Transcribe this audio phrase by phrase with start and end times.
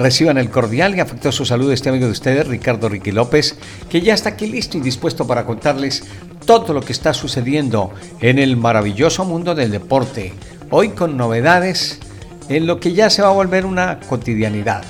[0.00, 3.56] Reciban el cordial y afectuoso saludo de este amigo de ustedes, Ricardo Ricky López,
[3.90, 6.04] que ya está aquí listo y dispuesto para contarles
[6.46, 10.32] todo lo que está sucediendo en el maravilloso mundo del deporte.
[10.70, 11.98] Hoy con novedades
[12.48, 14.84] en lo que ya se va a volver una cotidianidad.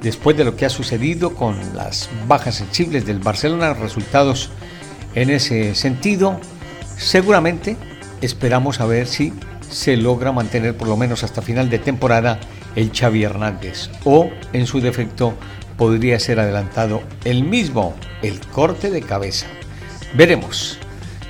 [0.00, 4.48] Después de lo que ha sucedido con las bajas sensibles del Barcelona, resultados
[5.14, 6.40] en ese sentido,
[6.96, 7.76] seguramente
[8.22, 9.34] esperamos a ver si
[9.68, 12.40] se logra mantener por lo menos hasta final de temporada
[12.76, 15.34] el Xavi Hernández o en su defecto
[15.76, 19.46] podría ser adelantado el mismo, el corte de cabeza.
[20.14, 20.78] Veremos.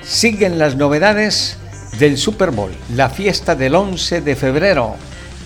[0.03, 1.57] Siguen las novedades
[1.99, 4.95] del Super Bowl, la fiesta del 11 de febrero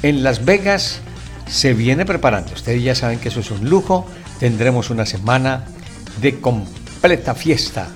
[0.01, 1.01] en Las Vegas
[1.47, 2.53] se viene preparando.
[2.53, 4.07] Ustedes ya saben que eso es un lujo.
[4.39, 5.65] Tendremos una semana
[6.21, 7.87] de completa fiesta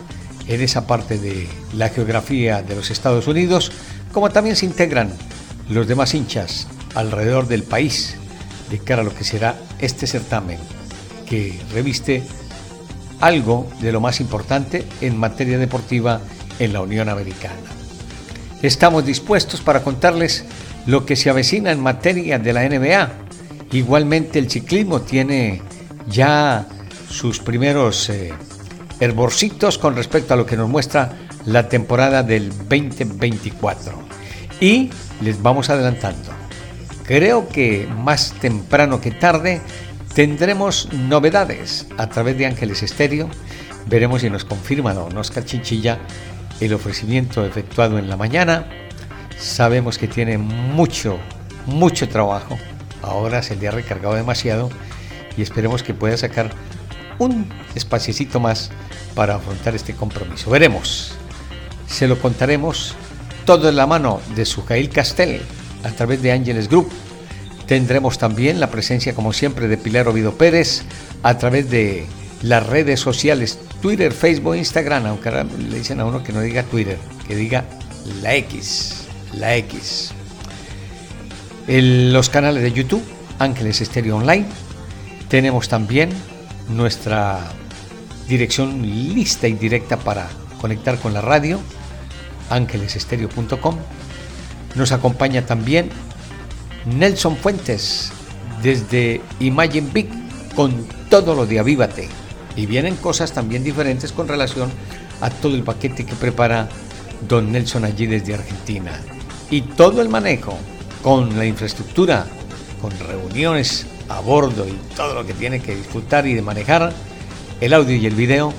[0.47, 3.71] en esa parte de la geografía de los Estados Unidos,
[4.11, 5.11] como también se integran
[5.69, 8.15] los demás hinchas alrededor del país
[8.69, 10.59] de cara a lo que será este certamen
[11.27, 12.23] que reviste
[13.19, 16.21] algo de lo más importante en materia deportiva
[16.59, 17.55] en la Unión Americana.
[18.61, 20.45] Estamos dispuestos para contarles
[20.85, 23.09] lo que se avecina en materia de la NBA.
[23.71, 25.61] Igualmente el ciclismo tiene
[26.07, 26.65] ya
[27.09, 28.33] sus primeros eh,
[28.99, 31.13] hervorcitos con respecto a lo que nos muestra
[31.45, 33.93] la temporada del 2024.
[34.59, 34.89] Y
[35.21, 36.38] les vamos adelantando.
[37.09, 39.61] Creo que más temprano que tarde
[40.13, 43.27] tendremos novedades a través de Ángeles Estéreo.
[43.87, 45.97] Veremos si nos confirma don Oscar Chinchilla
[46.59, 48.69] el ofrecimiento efectuado en la mañana.
[49.39, 51.17] Sabemos que tiene mucho,
[51.65, 52.59] mucho trabajo.
[53.01, 54.69] Ahora se le ha recargado demasiado
[55.35, 56.51] y esperemos que pueda sacar
[57.17, 58.69] un espaciecito más
[59.15, 60.51] para afrontar este compromiso.
[60.51, 61.15] Veremos.
[61.87, 62.93] Se lo contaremos
[63.45, 65.41] todo en la mano de Sujail Castel
[65.83, 66.89] a través de Ángeles Group.
[67.65, 70.83] Tendremos también la presencia, como siempre, de Pilar Ovido Pérez
[71.21, 72.05] a través de
[72.41, 76.63] las redes sociales, Twitter, Facebook, Instagram, aunque ahora le dicen a uno que no diga
[76.63, 76.97] Twitter,
[77.27, 77.65] que diga
[78.21, 80.11] la X, la X.
[81.67, 83.03] Los canales de YouTube,
[83.37, 84.45] Ángeles Estéreo Online.
[85.27, 86.09] Tenemos también
[86.69, 87.51] nuestra
[88.27, 90.27] dirección lista y directa para
[90.59, 91.59] conectar con la radio,
[92.49, 93.77] ángelesestereo.com.
[94.75, 95.89] Nos acompaña también
[96.85, 98.11] Nelson Fuentes
[98.61, 100.09] desde Imagine Big
[100.55, 102.09] con todo lo de Avívate.
[102.55, 104.69] Y vienen cosas también diferentes con relación
[105.21, 106.67] a todo el paquete que prepara
[107.27, 108.99] don Nelson allí desde Argentina.
[109.49, 110.57] Y todo el manejo
[111.03, 112.25] con la infraestructura,
[112.81, 116.93] con reuniones a bordo y todo lo que tiene que disfrutar y manejar,
[117.61, 118.53] el audio y el video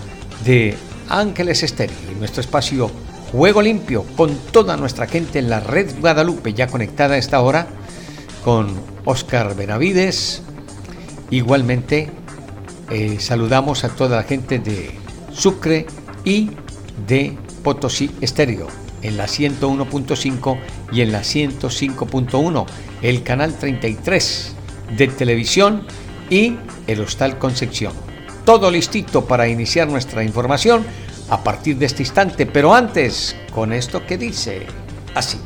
[0.45, 0.77] de
[1.09, 2.91] Ángeles Estéreo y nuestro espacio
[3.33, 7.69] Juego Limpio con toda nuestra gente en la red Guadalupe ya conectada a esta hora
[8.45, 8.69] con
[9.05, 10.43] Oscar Benavides.
[11.31, 12.11] Igualmente
[12.91, 14.91] eh, saludamos a toda la gente de
[15.33, 15.87] Sucre
[16.25, 16.51] y
[17.07, 18.67] de Potosí Estéreo
[19.03, 20.59] en la 101.5
[20.93, 22.67] y en la 105.1,
[23.03, 24.55] el canal 33
[24.97, 25.85] de televisión
[26.31, 26.57] y
[26.89, 27.93] el Hostal Concepción.
[28.45, 30.85] Todo listito para iniciar nuestra información
[31.31, 34.67] a partir de este instante, pero antes, con esto que dice
[35.15, 35.39] así.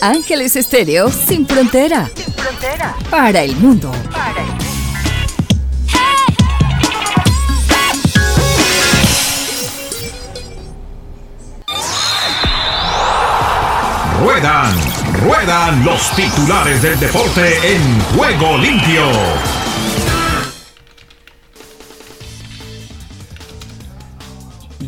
[0.00, 2.10] Ángeles Estéreo sin frontera.
[2.14, 2.96] Sin frontera.
[3.10, 3.92] Para el mundo.
[4.10, 4.71] Para el mundo.
[15.24, 19.02] Ruedan, los titulares del deporte en juego limpio.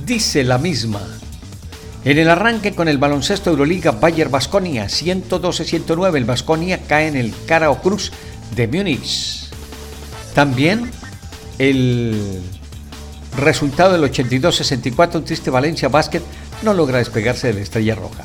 [0.04, 1.00] Dice la misma
[2.04, 7.32] en el arranque con el baloncesto Euroliga Bayer Basconia 112-109, el Basconia cae en el
[7.46, 8.12] Carao Cruz
[8.54, 9.48] de Múnich.
[10.34, 10.90] También
[11.58, 12.42] el
[13.38, 16.22] resultado del 82-64, un triste Valencia Basket
[16.62, 18.24] no logra despegarse de la estrella roja.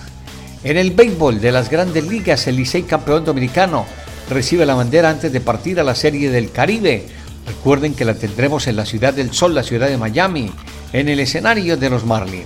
[0.63, 3.85] En el béisbol de las grandes ligas, el Licey campeón dominicano
[4.29, 7.05] recibe la bandera antes de partir a la Serie del Caribe.
[7.47, 10.51] Recuerden que la tendremos en la Ciudad del Sol, la ciudad de Miami,
[10.91, 12.43] en el escenario de los Marlins.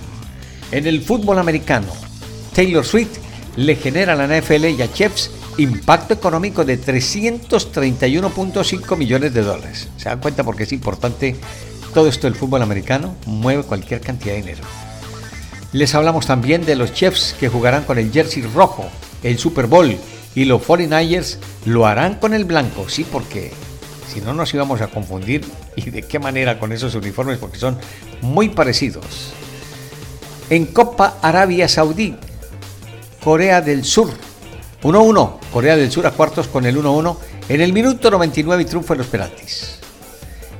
[0.70, 1.88] En el fútbol americano,
[2.54, 3.18] Taylor Swift
[3.56, 9.88] le genera a la NFL y a Chefs impacto económico de 331.5 millones de dólares.
[9.96, 11.36] ¿Se dan cuenta porque es importante
[11.92, 13.16] todo esto del fútbol americano?
[13.26, 14.62] Mueve cualquier cantidad de dinero.
[15.74, 18.88] Les hablamos también de los Chiefs que jugarán con el jersey rojo,
[19.24, 19.96] el Super Bowl,
[20.36, 23.50] y los 49ers lo harán con el blanco, sí, porque
[24.06, 25.44] si no nos íbamos a confundir
[25.76, 27.76] y de qué manera con esos uniformes, porque son
[28.20, 29.32] muy parecidos.
[30.48, 32.14] En Copa Arabia Saudí,
[33.24, 34.10] Corea del Sur,
[34.84, 37.16] 1-1, Corea del Sur a cuartos con el 1-1
[37.48, 39.80] en el minuto 99 y triunfo en los penaltis.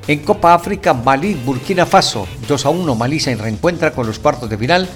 [0.07, 4.87] En Copa África, Malí, Burkina Faso, 2-1, Malí se reencuentra con los cuartos de final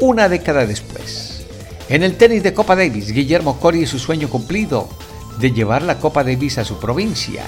[0.00, 1.46] una década después.
[1.88, 4.88] En el tenis de Copa Davis, Guillermo Cori y su sueño cumplido
[5.38, 7.42] de llevar la Copa Davis a su provincia.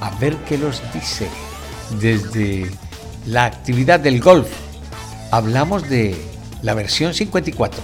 [0.00, 1.28] A ver qué los dice
[2.00, 2.70] desde
[3.26, 4.48] la actividad del golf.
[5.32, 6.16] Hablamos de
[6.62, 7.82] la versión 54.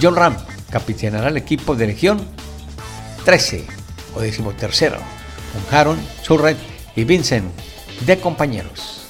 [0.00, 0.36] John Ram
[0.70, 2.20] capitaneará el equipo de Legión
[3.26, 3.66] 13
[4.16, 6.56] o decimotercero, con Haron, Churret
[6.96, 7.50] y Vincent
[8.06, 9.02] de compañeros.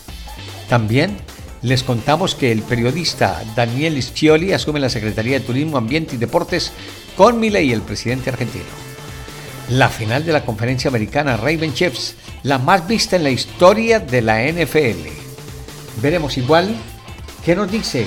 [0.68, 1.16] También
[1.62, 6.72] les contamos que el periodista Daniel Scioli asume la Secretaría de Turismo, Ambiente y Deportes
[7.16, 8.64] con Milei, el presidente argentino.
[9.68, 14.22] La final de la conferencia americana Raven Chiefs, la más vista en la historia de
[14.22, 15.08] la NFL.
[16.00, 16.74] Veremos igual
[17.44, 18.06] qué nos dice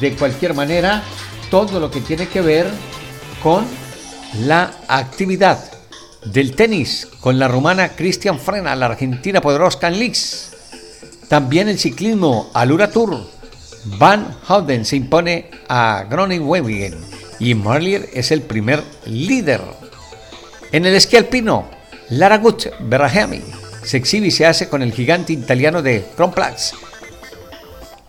[0.00, 1.02] de cualquier manera
[1.50, 2.66] todo lo que tiene que ver
[3.42, 3.64] con
[4.40, 5.73] la actividad
[6.24, 10.50] del tenis con la rumana Cristian Frena, la argentina en Leaks
[11.28, 13.26] también el ciclismo Alura Tour.
[13.98, 16.94] Van Houten se impone a Groningen
[17.38, 19.60] y Marlier es el primer líder.
[20.72, 21.68] En el esquí alpino,
[22.10, 22.66] Lara Gut
[23.82, 26.72] se exhibe y se hace con el gigante italiano de Kronplatz.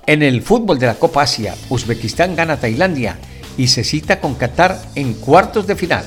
[0.05, 3.17] En el fútbol de la Copa Asia, Uzbekistán gana a Tailandia
[3.57, 6.05] y se cita con Qatar en cuartos de final.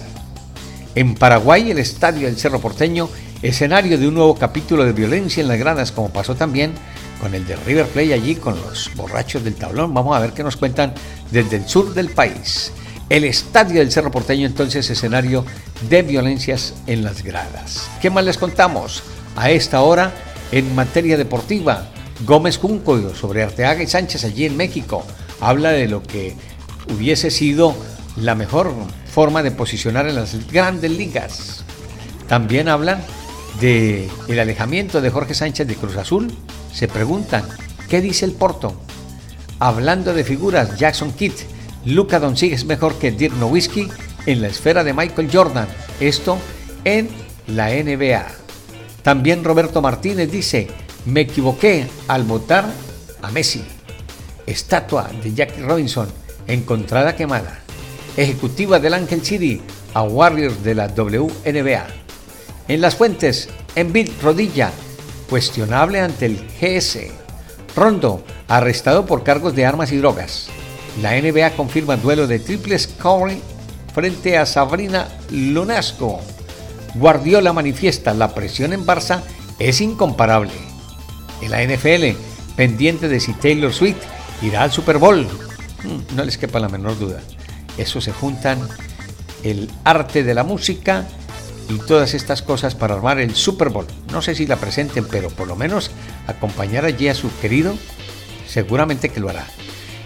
[0.98, 3.08] En Paraguay, el estadio del Cerro Porteño,
[3.40, 6.72] escenario de un nuevo capítulo de violencia en las gradas, como pasó también
[7.20, 9.94] con el de River Play allí, con los borrachos del tablón.
[9.94, 10.94] Vamos a ver qué nos cuentan
[11.30, 12.72] desde el sur del país.
[13.08, 15.44] El estadio del Cerro Porteño entonces escenario
[15.88, 17.88] de violencias en las gradas.
[18.02, 19.04] ¿Qué más les contamos?
[19.36, 20.12] A esta hora,
[20.50, 21.90] en materia deportiva,
[22.26, 25.04] Gómez Junco sobre Arteaga y Sánchez allí en México
[25.40, 26.34] habla de lo que
[26.92, 27.76] hubiese sido
[28.20, 28.72] la mejor
[29.12, 31.64] forma de posicionar en las grandes ligas.
[32.28, 33.02] También hablan
[33.60, 36.32] de el alejamiento de Jorge Sánchez de Cruz Azul
[36.72, 37.44] se preguntan,
[37.88, 38.74] ¿qué dice el Porto?
[39.58, 41.32] Hablando de figuras, Jackson Kidd,
[41.84, 43.88] Luca Doncic es mejor que Dirk Nowitzki
[44.26, 45.66] en la esfera de Michael Jordan.
[46.00, 46.38] Esto
[46.84, 47.08] en
[47.46, 48.26] la NBA.
[49.02, 50.68] También Roberto Martínez dice,
[51.06, 52.66] me equivoqué al votar
[53.22, 53.64] a Messi.
[54.46, 56.08] Estatua de Jackie Robinson
[56.46, 57.60] encontrada quemada.
[58.18, 59.60] Ejecutiva del Angel City
[59.94, 61.86] a Warriors de la WNBA.
[62.66, 64.72] En las fuentes, en Bill Rodilla
[65.30, 66.98] cuestionable ante el GS.
[67.76, 70.48] Rondo, arrestado por cargos de armas y drogas.
[71.00, 73.40] La NBA confirma duelo de triples Curry
[73.94, 76.20] frente a Sabrina Lunasco.
[76.96, 79.20] Guardiola manifiesta la presión en Barça
[79.60, 80.50] es incomparable.
[81.40, 82.18] En la NFL,
[82.56, 84.02] pendiente de si Taylor Swift
[84.42, 85.24] irá al Super Bowl.
[85.84, 87.22] Hmm, no les quepa la menor duda.
[87.78, 88.68] Eso se juntan
[89.44, 91.06] el arte de la música
[91.68, 93.86] y todas estas cosas para armar el Super Bowl.
[94.12, 95.90] No sé si la presenten, pero por lo menos
[96.26, 97.74] acompañar allí a su querido,
[98.46, 99.46] seguramente que lo hará.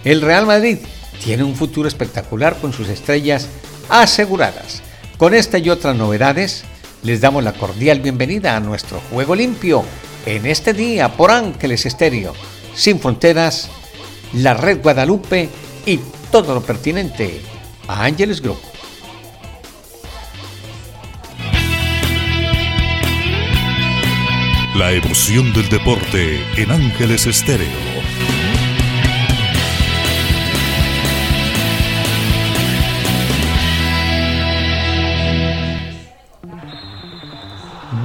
[0.03, 0.79] El Real Madrid
[1.23, 3.47] tiene un futuro espectacular con sus estrellas
[3.89, 4.81] aseguradas.
[5.17, 6.63] Con esta y otras novedades,
[7.01, 9.83] les damos la cordial bienvenida a nuestro Juego Limpio
[10.25, 12.33] en este día por Ángeles Estéreo,
[12.75, 13.69] sin fronteras,
[14.33, 15.49] la Red Guadalupe
[15.85, 15.99] y
[16.31, 17.41] todo lo pertinente
[17.87, 18.57] a Ángeles Group.
[24.75, 27.67] La emoción del deporte en Ángeles Estéreo.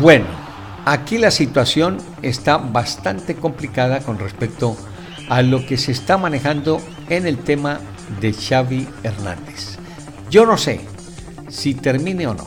[0.00, 0.26] Bueno,
[0.84, 4.76] aquí la situación está bastante complicada con respecto
[5.28, 7.80] a lo que se está manejando en el tema
[8.20, 9.76] de Xavi Hernández.
[10.30, 10.80] Yo no sé
[11.48, 12.46] si termine o no.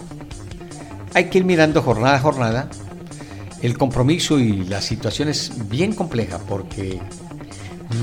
[1.13, 2.69] Hay que ir mirando jornada a jornada
[3.61, 6.99] el compromiso y la situación es bien compleja porque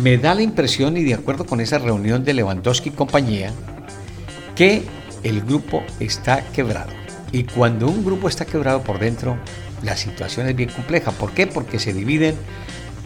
[0.02, 3.52] me da la impresión y de acuerdo con esa reunión de Lewandowski y compañía
[4.54, 4.82] que
[5.22, 6.92] el grupo está quebrado.
[7.32, 9.36] Y cuando un grupo está quebrado por dentro,
[9.82, 11.10] la situación es bien compleja.
[11.12, 11.46] ¿Por qué?
[11.46, 12.36] Porque se dividen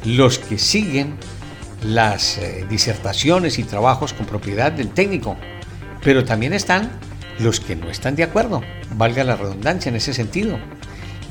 [0.04, 1.14] los que siguen
[1.82, 5.36] las eh, disertaciones y trabajos con propiedad del técnico
[6.02, 6.90] pero también están
[7.38, 8.62] los que no están de acuerdo,
[8.94, 10.58] valga la redundancia en ese sentido.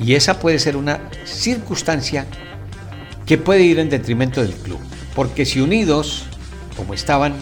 [0.00, 2.26] Y esa puede ser una circunstancia
[3.26, 4.80] que puede ir en detrimento del club.
[5.14, 6.24] Porque si unidos,
[6.76, 7.34] como estaban,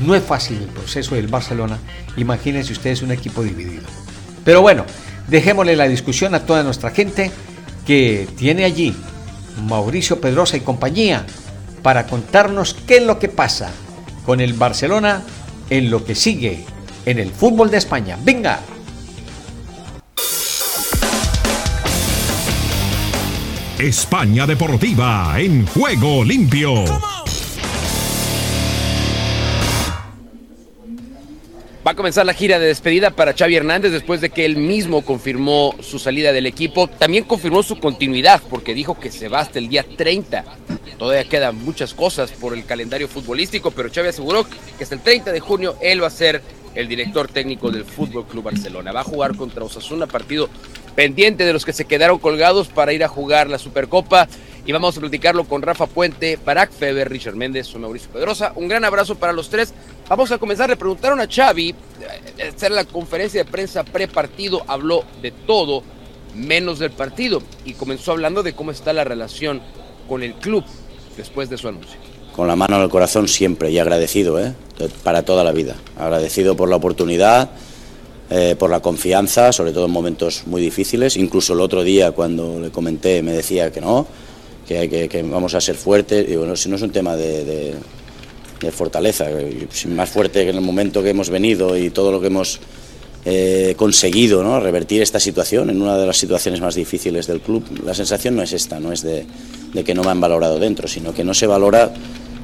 [0.00, 1.78] no es fácil el proceso del Barcelona,
[2.16, 3.84] imagínense ustedes un equipo dividido.
[4.44, 4.84] Pero bueno,
[5.28, 7.30] dejémosle la discusión a toda nuestra gente
[7.86, 8.94] que tiene allí
[9.66, 11.24] Mauricio Pedrosa y compañía
[11.82, 13.70] para contarnos qué es lo que pasa
[14.24, 15.22] con el Barcelona
[15.70, 16.64] en lo que sigue
[17.06, 18.18] en el fútbol de España.
[18.22, 18.60] ¡Venga!
[23.78, 26.84] España Deportiva en juego limpio.
[31.88, 35.00] Va a comenzar la gira de despedida para Xavi Hernández después de que él mismo
[35.06, 36.86] confirmó su salida del equipo.
[36.86, 40.44] También confirmó su continuidad porque dijo que se va hasta el día 30.
[40.98, 44.44] Todavía quedan muchas cosas por el calendario futbolístico, pero Xavi aseguró
[44.76, 46.42] que hasta el 30 de junio él va a ser
[46.74, 48.92] el director técnico del Fútbol Club Barcelona.
[48.92, 50.50] Va a jugar contra Osasuna, partido
[50.94, 54.28] pendiente de los que se quedaron colgados para ir a jugar la Supercopa.
[54.66, 58.52] Y vamos a platicarlo con Rafa Puente, Barack Feber, Richard Méndez, soy Mauricio Pedrosa.
[58.56, 59.72] Un gran abrazo para los tres.
[60.08, 60.70] Vamos a comenzar.
[60.70, 65.82] Le preguntaron a Xavi, eh, hacer la conferencia de prensa pre-partido, habló de todo,
[66.34, 67.42] menos del partido.
[67.64, 69.60] Y comenzó hablando de cómo está la relación
[70.08, 70.64] con el club
[71.16, 71.98] después de su anuncio.
[72.34, 74.54] Con la mano en el corazón siempre y agradecido, ¿eh?
[75.02, 75.74] para toda la vida.
[75.98, 77.50] Agradecido por la oportunidad
[78.30, 81.16] eh, por la confianza, sobre todo en momentos muy difíciles.
[81.16, 84.06] Incluso el otro día cuando le comenté me decía que no,
[84.66, 86.28] que, vamos a ser fuertes.
[86.28, 87.74] Y bueno, si no es un tema de,
[88.72, 89.26] fortaleza,
[89.88, 92.60] más fuerte que en el momento que hemos venido y todo lo que hemos
[93.24, 94.60] eh, conseguido, ¿no?
[94.60, 97.64] revertir esta situación en una de las situaciones más difíciles del club.
[97.84, 99.26] La sensación no es esta, no es de,
[99.72, 101.92] de que no me han valorado dentro, sino que no se valora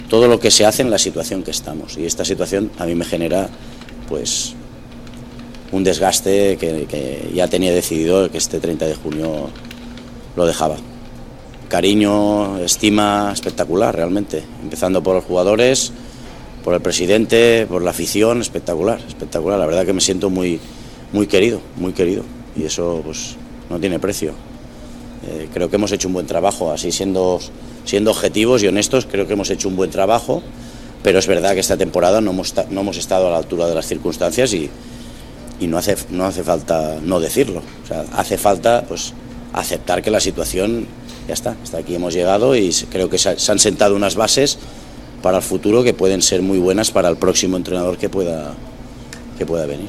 [0.08, 1.96] todo lo que se hace en la situación que estamos.
[1.96, 3.48] Y esta situación a mí me genera
[4.08, 4.54] pues
[5.72, 9.50] un desgaste que, ya tenía decidido que este 30 de junio
[10.36, 10.76] lo dejaba.
[11.68, 15.92] Cariño, estima espectacular realmente, empezando por los jugadores,
[16.64, 19.58] por el presidente, por la afición, espectacular, espectacular.
[19.58, 20.58] La verdad que me siento muy,
[21.12, 22.24] muy querido, muy querido
[22.56, 23.36] y eso pues
[23.68, 24.32] no tiene precio.
[25.26, 27.38] Eh, creo que hemos hecho un buen trabajo, así siendo,
[27.84, 30.42] siendo objetivos y honestos, creo que hemos hecho un buen trabajo,
[31.02, 33.74] pero es verdad que esta temporada no hemos, no hemos estado a la altura de
[33.74, 34.70] las circunstancias y,
[35.60, 37.62] y no hace, no hace falta no decirlo.
[37.84, 39.12] O sea, hace falta pues,
[39.52, 40.86] aceptar que la situación
[41.28, 44.58] ya está, hasta aquí hemos llegado y creo que se, han sentado unas bases
[45.24, 48.52] para el futuro que pueden ser muy buenas para el próximo entrenador que pueda,
[49.38, 49.88] que pueda venir.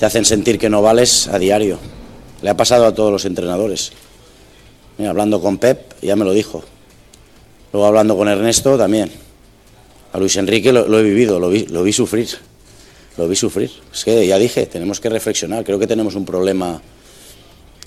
[0.00, 1.78] Te hacen sentir que no vales a diario.
[2.42, 3.92] Le ha pasado a todos los entrenadores.
[4.98, 6.64] hablando con Pep, ya me lo dijo.
[7.72, 9.12] Luego hablando con Ernesto también.
[10.12, 12.30] A Luis Enrique lo, he vivido, lo vi, lo vi sufrir
[13.16, 13.70] lo vi sufrir.
[13.92, 15.64] Es que ya dije, tenemos que reflexionar.
[15.64, 16.82] Creo que tenemos un problema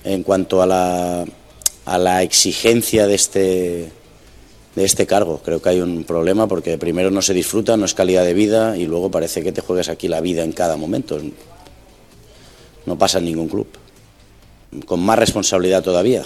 [0.04, 1.26] en cuanto a la,
[1.84, 3.92] a la exigencia de este,
[4.74, 5.40] de este cargo.
[5.44, 8.76] Creo que hay un problema porque primero no se disfruta, no es calidad de vida
[8.76, 11.18] y luego parece que te juegas aquí la vida en cada momento.
[12.86, 13.66] No pasa en ningún club.
[14.86, 16.24] Con más responsabilidad todavía.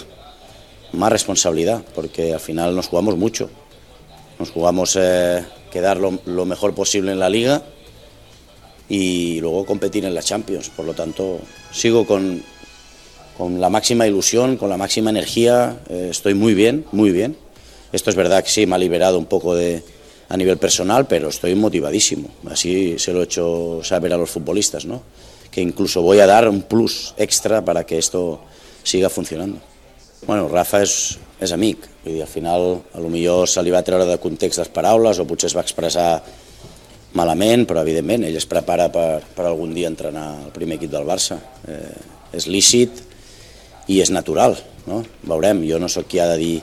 [0.93, 3.49] Más responsabilidad, porque al final nos jugamos mucho.
[4.39, 7.63] Nos jugamos eh, quedar lo mejor posible en la liga
[8.89, 10.69] y luego competir en la Champions.
[10.69, 11.39] Por lo tanto,
[11.71, 12.41] sigo con,
[13.37, 17.37] con la máxima ilusión, con la máxima energía, eh, estoy muy bien, muy bien.
[17.91, 19.83] Esto es verdad que sí, me ha liberado un poco de,
[20.29, 22.29] a nivel personal, pero estoy motivadísimo.
[22.49, 25.01] Así se lo he hecho saber a los futbolistas, ¿no?
[25.51, 28.41] que incluso voy a dar un plus extra para que esto
[28.83, 29.59] siga funcionando.
[30.25, 33.83] Bueno, Rafa és, és amic, vull dir, al final a lo millor se li va
[33.85, 36.21] treure de context les paraules o potser es va expressar
[37.17, 41.05] malament, però evidentment ell es prepara per, per algun dia entrenar el primer equip del
[41.07, 41.37] Barça.
[41.69, 43.01] Eh, és lícit
[43.87, 44.57] i és natural,
[44.89, 45.03] no?
[45.25, 46.55] Veurem, jo no sóc qui ha de dir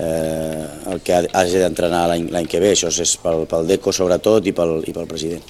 [0.00, 4.54] eh, el que hagi d'entrenar l'any que ve, això és pel, pel DECO sobretot i
[4.56, 5.44] pel, i pel president.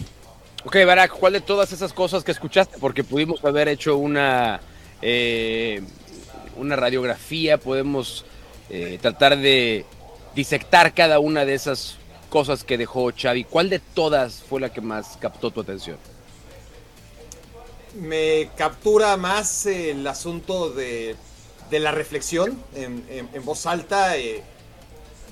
[0.64, 2.78] Ok, Barack, ¿cuál de todas esas cosas que escuchaste?
[2.78, 4.61] Porque pudimos haber hecho una,
[5.00, 5.80] eh,
[6.57, 8.25] una radiografía, podemos
[8.69, 9.87] eh, tratar de
[10.35, 11.97] disectar cada una de esas
[12.28, 15.97] cosas que dejó Xavi, ¿cuál de todas fue la que más captó tu atención?
[17.95, 21.16] Me captura más el asunto de,
[21.78, 24.42] la reflexión en, voz alta, eh,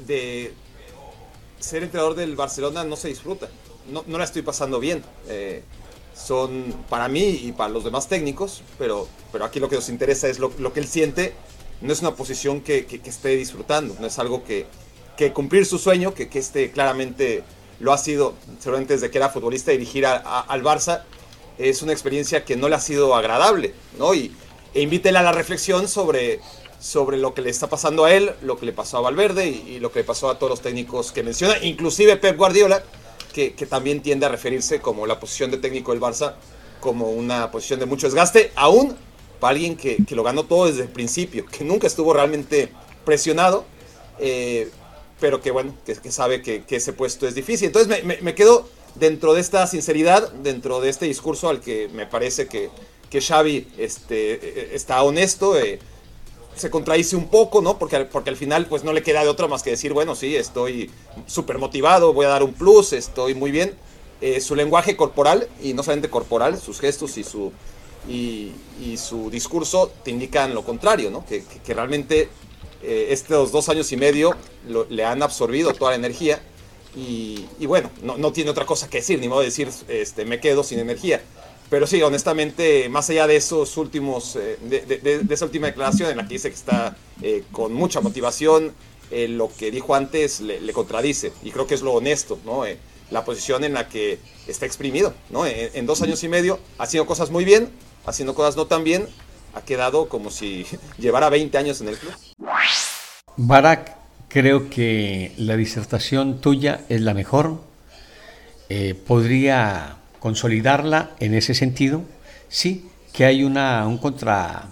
[0.06, 0.52] de
[1.58, 3.48] ser entrenador del Barcelona no se disfruta,
[3.90, 5.02] no, la estoy pasando bien.
[5.28, 5.62] Eh,
[6.14, 10.28] son para mí y para los demás técnicos, pero, pero aquí lo que nos interesa
[10.28, 11.32] es lo, que él siente,
[11.80, 14.66] no es una posición que esté disfrutando, no es algo que,
[15.18, 17.42] que cumplir su sueño, que, que este claramente
[17.80, 21.02] lo ha sido seguramente desde que era futbolista dirigir al Barça,
[21.58, 24.14] es una experiencia que no le ha sido agradable, ¿no?
[24.14, 24.32] Y,
[24.74, 26.40] e invítela a la reflexión sobre,
[26.80, 29.78] sobre lo que le está pasando a él, lo que le pasó a Valverde y,
[29.80, 32.82] lo que le pasó a todos los técnicos que menciona, inclusive Pep Guardiola,
[33.32, 36.34] que, también tiende a referirse como la posición de técnico del Barça
[36.80, 38.96] como una posición de mucho desgaste, aún
[39.38, 42.70] para alguien que, lo ganó todo desde el principio, que nunca estuvo realmente
[43.04, 43.64] presionado,
[44.18, 44.70] eh,
[45.20, 47.66] pero que bueno, que, sabe que, ese puesto es difícil.
[47.66, 52.48] Entonces me, quedo dentro de esta sinceridad, dentro de este discurso al que me parece
[52.48, 52.70] que,
[53.10, 55.58] que Xavi este, está honesto.
[55.58, 55.78] Eh,
[56.54, 57.78] se contradice un poco, ¿no?
[57.78, 60.34] Porque, porque al final pues no le queda de otra más que decir, bueno, sí,
[60.34, 60.90] estoy
[61.26, 63.74] súper motivado, voy a dar un plus, estoy muy bien.
[64.20, 67.52] Eh, su lenguaje corporal, y no solamente corporal, sus gestos y su,
[68.08, 68.52] y,
[68.96, 71.24] su discurso te indican lo contrario, ¿no?
[71.24, 72.28] Que, realmente
[72.82, 74.34] eh, estos dos años y medio
[74.88, 76.40] le han absorbido toda la energía
[76.96, 80.64] y, bueno, no, tiene otra cosa que decir, ni modo de decir, este, me quedo
[80.64, 81.22] sin energía.
[81.70, 86.22] Pero sí, honestamente, más allá de esos últimos, eh, de, esa última declaración en la
[86.26, 88.72] que dice que está eh, con mucha motivación,
[89.10, 92.64] lo que dijo antes le, contradice y creo que es lo honesto, ¿no?
[93.10, 95.46] la posición en la que está exprimido, ¿no?
[95.46, 97.70] en, dos años y medio, haciendo cosas muy bien,
[98.04, 99.08] haciendo cosas no tan bien,
[99.54, 100.66] ha quedado como si
[100.98, 102.12] llevara 20 años en el club.
[103.36, 103.96] Barak,
[104.28, 107.60] creo que la disertación tuya es la mejor.
[108.68, 112.02] Eh, podría consolidarla en ese sentido.
[112.48, 114.66] Sí, que hay una, un contra.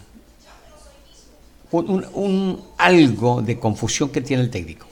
[1.71, 4.87] un, algo de confusión que tiene el técnico.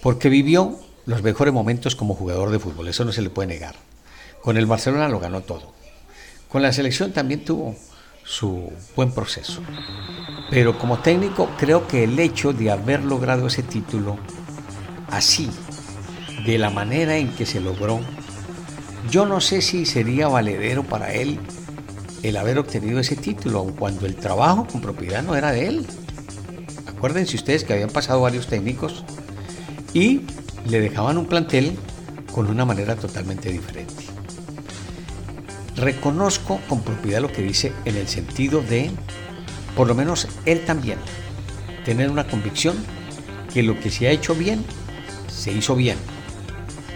[0.00, 3.74] Porque vivió los mejores momentos como jugador de fútbol, eso no se le puede negar.
[4.42, 5.72] Con el Barcelona lo ganó todo.
[6.48, 7.76] Con la selección también tuvo
[8.24, 9.62] su buen proceso.
[10.50, 14.18] Pero como técnico creo que el hecho de haber logrado ese título
[15.10, 15.48] así,
[16.44, 18.00] de la manera en que se logró,
[19.10, 21.38] yo no sé si sería valedero para él
[22.22, 25.86] el haber obtenido ese título, aun cuando el trabajo con propiedad no era de él.
[26.86, 29.04] Acuérdense ustedes que habían pasado varios técnicos
[29.92, 30.22] y
[30.66, 31.76] le dejaban un plantel
[32.32, 34.04] con una manera totalmente diferente.
[35.76, 38.90] Reconozco con propiedad lo que dice en el sentido de,
[39.76, 40.98] por lo menos él también,
[41.84, 42.76] tener una convicción
[43.52, 44.64] que lo que se ha hecho bien,
[45.28, 45.98] se hizo bien.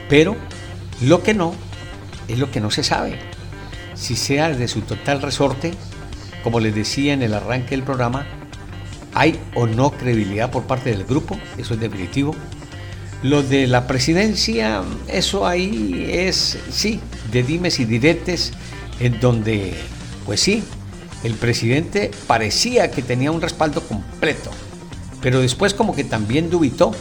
[0.09, 0.37] Pero
[1.00, 1.54] lo que no,
[2.28, 3.18] es lo que no se sabe.
[3.94, 5.72] Si sea de su total resorte,
[6.42, 8.26] como les decía en el arranque del programa,
[9.14, 12.34] hay o no credibilidad por parte del grupo, eso es definitivo.
[13.22, 17.00] Lo de la presidencia, eso ahí es, sí,
[17.32, 18.52] de dimes y diretes
[19.00, 19.74] en donde,
[20.26, 20.62] pues sí,
[21.24, 24.50] el presidente parecía que tenía un respaldo completo,
[25.22, 26.92] pero después como que también dubitó.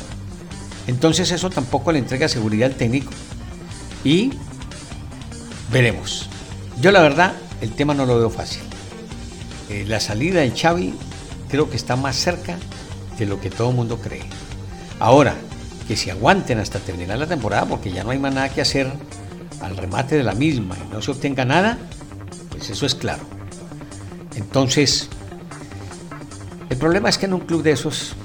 [0.88, 3.12] Entonces eso tampoco le entrega seguridad al técnico.
[4.04, 4.32] Y
[5.72, 6.30] veremos.
[6.82, 8.62] Yo la verdad, el tema no lo veo fácil.
[9.70, 10.94] Eh, la salida de Xavi
[11.50, 12.58] creo que está más cerca
[13.18, 14.24] de lo que todo el mundo cree.
[15.00, 15.36] Ahora,
[15.88, 18.92] que se aguanten hasta terminar la temporada porque ya no hay más nada que hacer
[19.62, 21.78] al remate de la misma y no se obtenga nada,
[22.50, 23.24] pues eso es claro.
[24.36, 25.10] Entonces,
[26.70, 28.16] el problema es que en un club de esos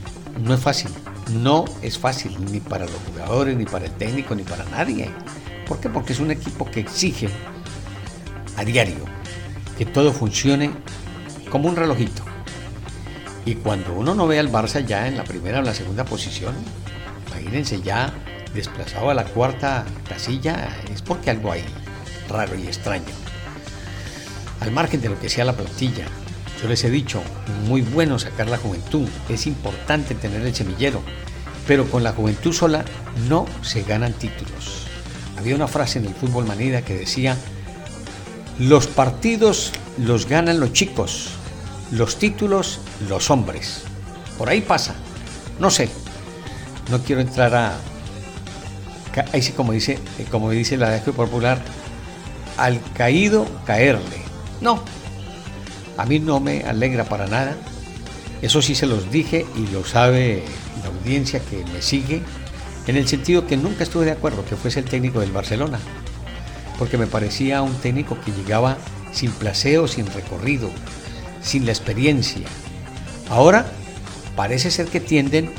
[0.42, 0.90] no es fácil.
[1.30, 5.10] No es fácil ni para los jugadores, ni para el técnico, ni para nadie.
[5.70, 5.88] ¿Por qué?
[5.88, 7.28] Porque es un equipo que exige
[8.56, 9.04] a diario
[9.78, 10.72] que todo funcione
[11.48, 12.24] como un relojito.
[13.46, 16.56] Y cuando uno no ve al Barça ya en la primera o la segunda posición,
[17.28, 18.12] imagínense ya
[18.52, 21.62] desplazado a la cuarta casilla, es porque algo hay
[22.28, 23.14] raro y extraño.
[24.58, 26.06] Al margen de lo que sea la plantilla,
[26.60, 27.22] yo les he dicho,
[27.68, 31.00] muy bueno sacar la juventud, es importante tener el semillero,
[31.68, 32.84] pero con la juventud sola
[33.28, 34.79] no se ganan títulos.
[35.40, 37.34] Había una frase en el fútbol manida que decía,
[38.58, 41.30] los partidos los ganan los chicos,
[41.90, 43.84] los títulos los hombres.
[44.36, 44.94] Por ahí pasa.
[45.58, 45.88] No sé.
[46.90, 47.78] No quiero entrar a,
[49.32, 51.58] ahí sí como dice, eh, como dice la dejo popular,
[52.58, 54.20] al caído caerle.
[54.60, 54.84] No,
[55.96, 57.56] a mí no me alegra para nada.
[58.42, 60.44] Eso sí se los dije y lo sabe
[60.82, 62.20] la audiencia que me sigue,
[62.86, 65.78] en el sentido que nunca estuve de acuerdo que fuese el técnico del Barcelona,
[66.78, 68.76] porque me parecía un técnico que llegaba
[69.12, 70.70] sin placeo, sin recorrido,
[71.42, 72.46] sin la experiencia.
[73.28, 73.66] Ahora
[74.36, 75.52] parece ser que tienden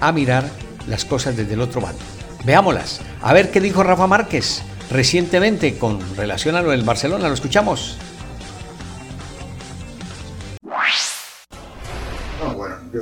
[0.00, 0.50] a mirar
[0.86, 2.02] las cosas desde el otro bando.
[2.44, 3.00] Veámoslas.
[3.22, 7.28] A ver qué dijo Rafa Márquez recientemente con relación a lo del Barcelona.
[7.28, 7.96] Lo escuchamos.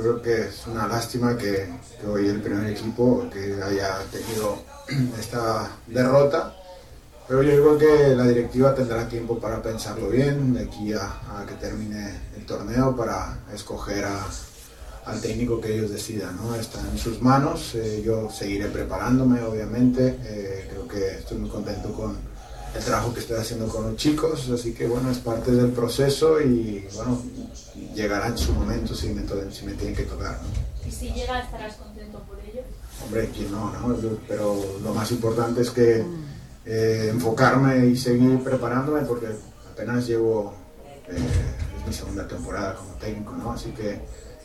[0.03, 1.65] Creo que es una lástima que,
[2.05, 4.61] hoy el primer equipo que haya tenido
[5.17, 6.53] esta derrota,
[7.25, 11.55] pero yo creo que la directiva tendrá tiempo para pensarlo bien de aquí a, que
[11.55, 14.03] termine el torneo para escoger
[15.05, 16.35] al técnico que ellos decidan.
[16.35, 16.53] ¿no?
[16.53, 21.93] Está en sus manos, eh, yo seguiré preparándome obviamente, eh, creo que estoy muy contento
[21.93, 22.17] con
[22.75, 26.41] el trabajo que estoy haciendo con los chicos, así que bueno, es parte del proceso
[26.41, 27.21] y bueno,
[27.93, 30.39] llegará en su momento si me, si me tienen que tocar.
[30.85, 32.61] ¿Y si llega estarás contento por ello?
[33.05, 33.95] Hombre, quién no, ¿no?
[34.27, 36.03] Pero lo más importante es que
[36.65, 39.27] eh, enfocarme y seguir preparándome porque
[39.71, 40.53] apenas llevo,
[41.07, 41.17] eh,
[41.79, 43.51] es mi segunda temporada como técnico, ¿no?
[43.51, 43.99] Así que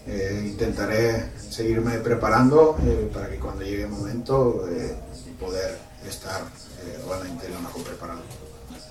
[0.06, 2.76] eh, intentaré seguirme preparando
[3.12, 4.64] para que cuando llegue el momento
[5.38, 6.42] poder estar
[7.06, 8.20] realmente lo mejor preparado.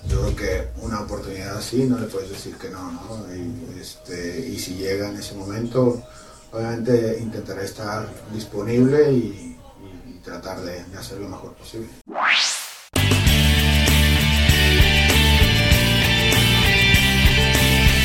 [0.08, 3.26] Yo creo que una oportunidad así no le puedes decir que no, ¿no?
[3.34, 6.02] Y, este, si llega en ese momento,
[6.52, 9.44] obviamente intentaré estar disponible y,
[10.24, 11.88] tratar de hacer lo mejor posible.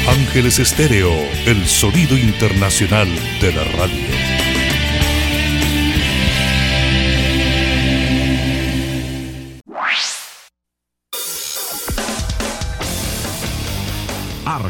[0.07, 1.11] Ángeles Estéreo,
[1.45, 3.09] el sonido internacional
[3.41, 4.42] de la radio.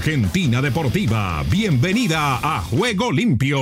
[0.03, 3.61] Argentina Deportiva, bienvenida a Juego Limpio.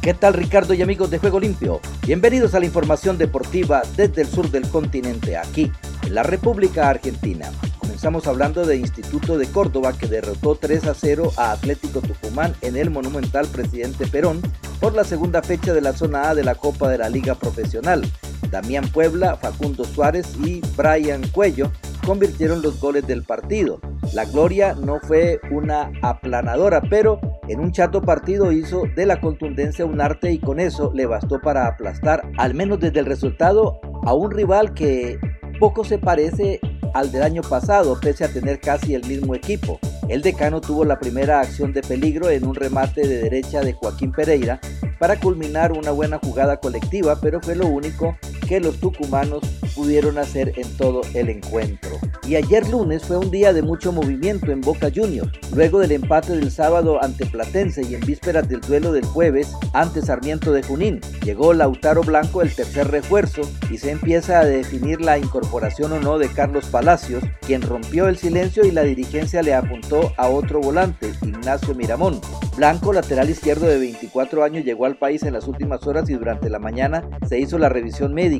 [0.00, 1.80] ¿Qué tal Ricardo y amigos de Juego Limpio?
[2.06, 5.72] Bienvenidos a la información deportiva desde el sur del continente, aquí
[6.04, 7.50] en la República Argentina.
[7.80, 12.76] Comenzamos hablando de Instituto de Córdoba que derrotó 3 a 0 a Atlético Tucumán en
[12.76, 14.40] el monumental Presidente Perón
[14.78, 18.08] por la segunda fecha de la zona A de la Copa de la Liga Profesional.
[18.52, 21.72] Damián Puebla, Facundo Suárez y Brian Cuello
[22.06, 23.80] convirtieron los goles del partido.
[24.14, 29.84] La gloria no fue una aplanadora, pero en un chato partido hizo de la contundencia
[29.84, 34.14] un arte y con eso le bastó para aplastar, al menos desde el resultado, a
[34.14, 35.18] un rival que
[35.58, 36.60] poco se parece
[36.94, 39.80] al del año pasado, pese a tener casi el mismo equipo.
[40.08, 44.12] El decano tuvo la primera acción de peligro en un remate de derecha de Joaquín
[44.12, 44.60] Pereira
[44.98, 49.42] para culminar una buena jugada colectiva, pero fue lo único que los tucumanos
[49.74, 51.90] pudieron hacer en todo el encuentro.
[52.26, 56.34] Y ayer lunes fue un día de mucho movimiento en Boca Juniors, luego del empate
[56.34, 61.00] del sábado ante Platense y en vísperas del duelo del jueves ante Sarmiento de Junín.
[61.22, 66.18] Llegó Lautaro Blanco el tercer refuerzo y se empieza a definir la incorporación o no
[66.18, 71.12] de Carlos Palacios, quien rompió el silencio y la dirigencia le apuntó a otro volante,
[71.22, 72.20] Ignacio Miramón.
[72.56, 76.48] Blanco, lateral izquierdo de 24 años, llegó al país en las últimas horas y durante
[76.48, 78.35] la mañana se hizo la revisión médica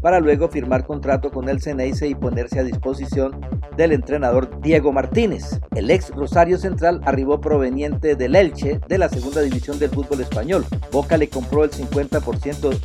[0.00, 3.40] para luego firmar contrato con el Ceneice y ponerse a disposición
[3.76, 5.60] del entrenador Diego Martínez.
[5.74, 10.64] El ex Rosario Central arribó proveniente del Elche de la segunda división del fútbol español.
[10.90, 12.78] Boca le compró el 50%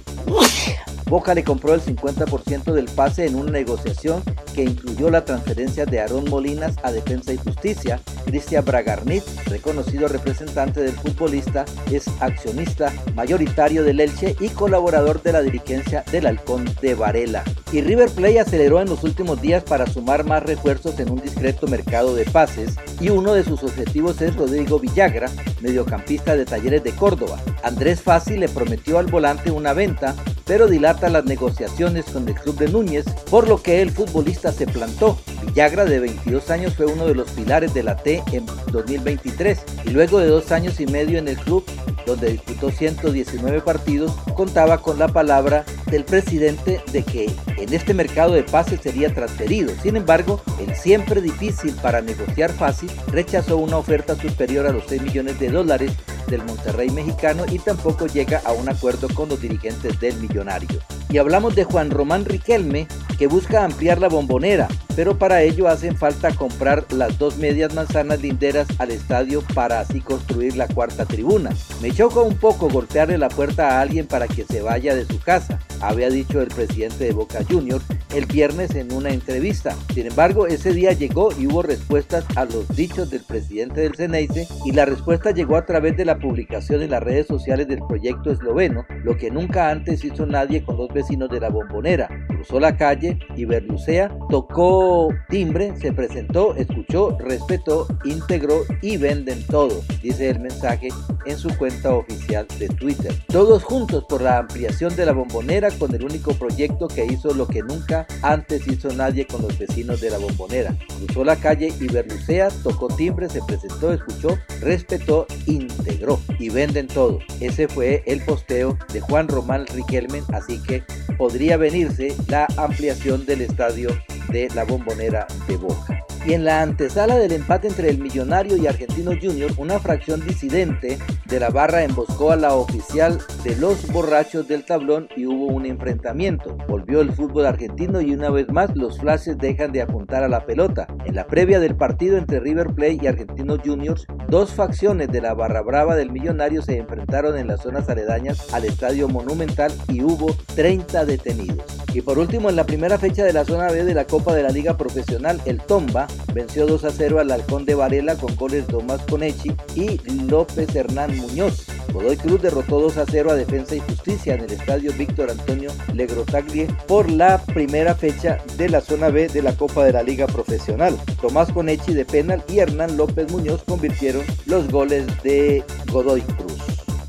[1.11, 5.99] Boca le compró el 50% del pase en una negociación que incluyó la transferencia de
[5.99, 7.99] Aarón Molinas a Defensa y Justicia.
[8.25, 15.41] Cristian Bragarnit, reconocido representante del futbolista, es accionista mayoritario del Elche y colaborador de la
[15.41, 17.43] dirigencia del Halcón de Varela.
[17.71, 21.67] Y River Plate aceleró en los últimos días para sumar más refuerzos en un discreto
[21.67, 25.29] mercado de pases y uno de sus objetivos es Rodrigo Villagra,
[25.61, 27.39] mediocampista de Talleres de Córdoba.
[27.63, 30.15] Andrés Fassi le prometió al volante una venta
[30.51, 34.65] pero dilata las negociaciones con el club de Núñez, por lo que el futbolista se
[34.65, 35.19] plantó.
[35.45, 39.89] Villagra, de 22 años, fue uno de los pilares de la T en 2023 y
[39.89, 41.65] luego de dos años y medio en el club,
[42.05, 48.33] donde disputó 119 partidos, contaba con la palabra del presidente de que en este mercado
[48.33, 49.73] de pases sería transferido.
[49.83, 55.01] Sin embargo, el siempre difícil para negociar fácil rechazó una oferta superior a los 6
[55.01, 55.91] millones de dólares
[56.27, 60.69] del Monterrey mexicano y tampoco llega a un acuerdo con los dirigentes del millonario.
[61.09, 62.87] Y hablamos de Juan Román Riquelme,
[63.21, 68.21] que busca ampliar la bombonera, pero para ello hacen falta comprar las dos medias manzanas
[68.21, 71.51] linderas al estadio para así construir la cuarta tribuna.
[71.81, 75.19] Me choca un poco golpearle la puerta a alguien para que se vaya de su
[75.19, 79.75] casa, había dicho el presidente de Boca Juniors el viernes en una entrevista.
[79.93, 84.47] Sin embargo, ese día llegó y hubo respuestas a los dichos del presidente del Ceneice
[84.65, 88.31] y la respuesta llegó a través de la publicación en las redes sociales del proyecto
[88.31, 92.09] esloveno, lo que nunca antes hizo nadie con los vecinos de la bombonera.
[92.27, 94.90] Cruzó la calle y Berlucea tocó
[95.29, 100.89] timbre, se presentó, escuchó, respetó, integró y venden todo, dice el mensaje
[101.25, 103.13] en su cuenta oficial de Twitter.
[103.27, 107.47] Todos juntos por la ampliación de la bombonera con el único proyecto que hizo lo
[107.47, 110.75] que nunca antes hizo nadie con los vecinos de la bombonera.
[110.97, 117.19] Cruzó la calle y Berlucea, tocó timbre, se presentó, escuchó, respetó, integró y venden todo.
[117.39, 120.83] Ese fue el posteo de Juan Román Riquelmen, así que
[121.17, 123.89] podría venirse la ampliación del estadio
[124.29, 126.10] de la bombonera de Boca.
[126.23, 130.99] Y en la antesala del empate entre el Millonario y Argentino Junior, una fracción disidente
[131.25, 135.65] de la barra emboscó a la oficial de los borrachos del tablón y hubo un
[135.65, 136.55] enfrentamiento.
[136.67, 140.45] Volvió el fútbol argentino y una vez más los flashes dejan de apuntar a la
[140.45, 140.85] pelota.
[141.05, 145.33] En la previa del partido entre River Plate y Argentino Juniors, dos facciones de la
[145.33, 150.35] barra brava del Millonario se enfrentaron en las zonas aledañas al Estadio Monumental y hubo
[150.55, 151.65] 30 detenidos.
[151.93, 154.43] Y por último, en la primera fecha de la zona B de la Copa de
[154.43, 158.67] la Liga Profesional, el Tomba venció 2 a 0 al Halcón de Varela con goles
[158.67, 159.97] Tomás Conechi y
[160.27, 161.65] López Hernán Muñoz.
[161.93, 165.71] Godoy Cruz derrotó 2 a 0 a Defensa y Justicia en el estadio Víctor Antonio
[165.93, 170.27] Legrotaglie por la primera fecha de la zona B de la Copa de la Liga
[170.27, 170.97] Profesional.
[171.21, 176.61] Tomás Conechi de penal y Hernán López Muñoz convirtieron los goles de Godoy Cruz.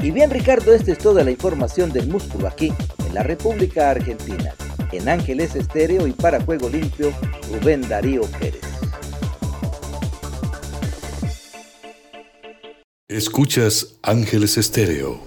[0.03, 2.73] Y bien Ricardo, esta es toda la información del músculo aquí
[3.07, 4.53] en la República Argentina.
[4.91, 7.13] En Ángeles Estéreo y para Juego Limpio,
[7.53, 8.72] Rubén Darío Pérez.
[13.13, 15.21] Escuchas Ángeles Estéreo.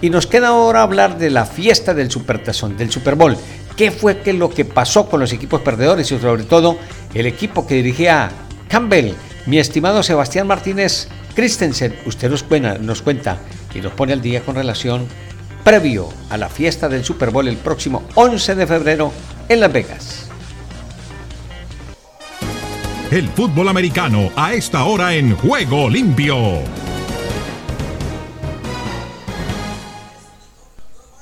[0.00, 3.36] Y nos queda ahora hablar de la fiesta del Supertazón, del Super Bowl.
[3.76, 6.78] ¿Qué fue que lo que pasó con los equipos perdedores y sobre todo
[7.14, 8.30] el equipo que dirigía
[8.68, 9.12] Campbell?
[9.46, 13.38] Mi estimado Sebastián Martínez Christensen, usted nos cuenta, nos cuenta
[13.74, 15.06] y nos pone al día con relación
[15.62, 19.12] previo a la fiesta del Super Bowl el próximo 11 de febrero
[19.48, 20.30] en Las Vegas.
[23.10, 26.85] El fútbol americano a esta hora en Juego Limpio.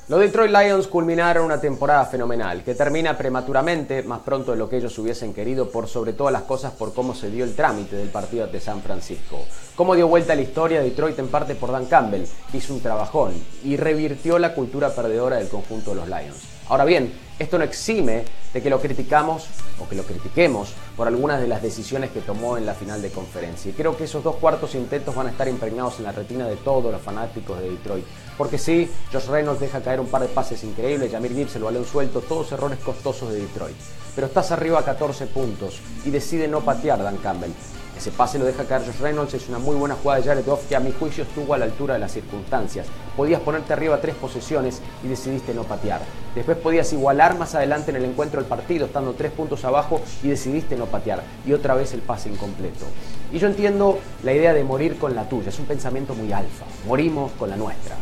[0.07, 4.77] Los Detroit Lions culminaron una temporada fenomenal, que termina prematuramente, más pronto de lo que
[4.77, 8.09] ellos hubiesen querido, por sobre todas las cosas por cómo se dio el trámite del
[8.09, 9.39] partido de San Francisco.
[9.75, 13.33] Cómo dio vuelta la historia de Detroit en parte por Dan Campbell, hizo un trabajón
[13.63, 16.37] y revirtió la cultura perdedora del conjunto de los Lions.
[16.69, 19.47] Ahora bien, esto no exime de que lo criticamos
[19.81, 23.11] o que lo critiquemos por algunas de las decisiones que tomó en la final de
[23.11, 23.69] conferencia.
[23.69, 26.55] Y creo que esos dos cuartos intentos van a estar impregnados en la retina de
[26.55, 28.05] todos los fanáticos de Detroit.
[28.37, 31.83] Porque sí, Josh Reynolds deja caer un par de pases increíbles, Jamir Gibbs el balón
[31.83, 33.75] suelto, todos errores costosos de Detroit.
[34.15, 37.51] Pero estás arriba a 14 puntos y decide no patear Dan Campbell.
[37.97, 40.67] Ese pase lo deja caer Josh Reynolds, es una muy buena jugada de Jared Goff
[40.67, 42.87] que a mi juicio estuvo a la altura de las circunstancias.
[43.15, 46.01] Podías ponerte arriba tres posesiones y decidiste no patear.
[46.35, 50.27] Después podías igualar más adelante en el encuentro del partido, estando tres puntos abajo y
[50.27, 51.23] decidiste no patear.
[51.45, 52.85] Y otra vez el pase incompleto.
[53.31, 56.65] Y yo entiendo la idea de morir con la tuya, es un pensamiento muy alfa.
[56.85, 57.95] Morimos con la nuestra.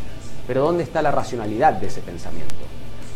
[0.48, 2.54] Pero ¿dónde está la racionalidad de ese pensamiento?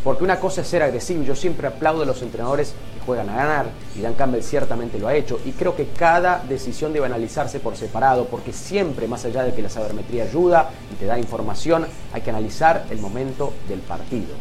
[0.04, 2.72] Porque una cosa es ser agresivo, yo siempre aplaudo a los entrenadores
[3.08, 6.92] juegan a ganar, y Dan Campbell ciertamente lo ha hecho, y creo que cada decisión
[6.92, 11.06] debe analizarse por separado, porque siempre, más allá de que la sabermetría ayuda y te
[11.06, 14.34] da información, hay que analizar el momento del partido.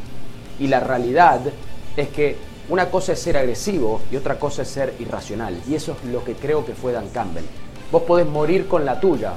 [0.60, 1.40] Y la realidad
[1.96, 2.36] es que
[2.68, 6.26] una cosa es ser agresivo y otra cosa es ser irracional, y eso es lo
[6.26, 7.46] que creo que fue Dan Campbell.
[7.90, 9.36] Vos podés morir con la tuya,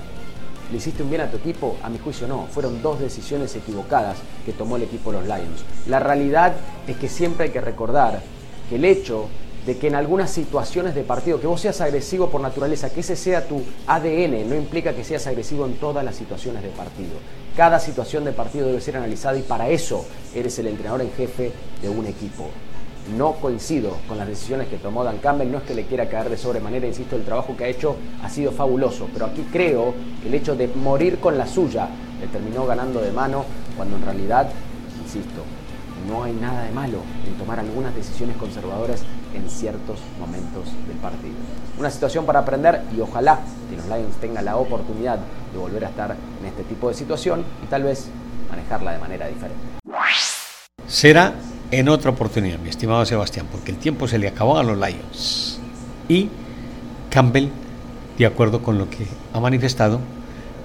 [0.73, 1.77] ¿Le hiciste un bien a tu equipo?
[1.83, 2.47] A mi juicio no.
[2.47, 5.65] Fueron dos decisiones equivocadas que tomó el equipo de los Lions.
[5.89, 6.53] La realidad
[6.87, 8.23] es que siempre hay que recordar
[8.71, 9.29] el hecho
[9.67, 13.15] de que en algunas situaciones de partido, que vos seas agresivo por naturaleza, que ese
[13.15, 17.13] sea tu ADN, no implica que seas agresivo en todas las situaciones de partido.
[17.57, 21.53] Cada situación de partido debe ser analizada y para eso eres el entrenador en jefe
[21.83, 22.49] de un equipo
[23.17, 26.29] no coincido con las decisiones que tomó Dan Campbell, no es que le quiera caer
[26.29, 30.29] de sobremanera, insisto, el trabajo que ha hecho ha sido fabuloso, pero aquí creo que
[30.29, 31.89] el hecho de morir con la suya
[32.21, 33.45] le terminó ganando de mano,
[33.77, 34.49] cuando en realidad,
[35.03, 35.43] insisto,
[36.09, 39.03] no hay nada de malo en tomar algunas decisiones conservadoras
[39.35, 41.35] en ciertos momentos del partido.
[41.79, 45.19] Una situación para aprender y ojalá que los Lions tengan la oportunidad
[45.53, 48.09] de volver a estar en este tipo de situación y tal vez
[48.51, 49.63] manejarla de manera diferente.
[50.87, 51.35] Será
[51.71, 55.61] en otra oportunidad, mi estimado Sebastián, porque el tiempo se le acabó a los Lions.
[56.09, 56.29] Y
[57.11, 57.49] Campbell,
[58.19, 60.01] de acuerdo con lo que ha manifestado,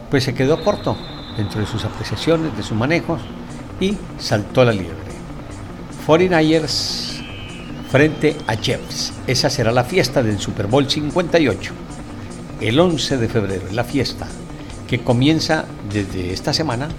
[0.10, 0.98] pues se quedó corto
[1.38, 3.22] dentro de sus apreciaciones, de sus manejos
[3.80, 5.05] y saltó a la liebre.
[6.06, 7.22] 49ers
[7.90, 9.14] frente a Jeffs.
[9.28, 11.74] Esa será la fiesta del Super Bowl 58.
[12.62, 14.28] El 11 de febrero, la fiesta
[14.88, 16.90] que comienza desde esta semana,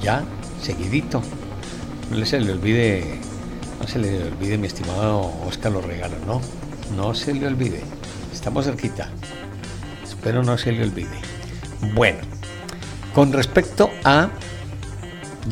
[0.00, 0.24] ya
[0.60, 1.22] seguidito.
[2.10, 3.20] No se le olvide
[3.80, 6.40] no se le olvide, mi estimado Oscar los regalos, ¿no?
[6.96, 7.80] No se le olvide.
[8.32, 9.08] Estamos cerquita.
[10.04, 11.16] Espero no se le olvide.
[11.94, 12.18] Bueno,
[13.14, 14.28] Con respecto a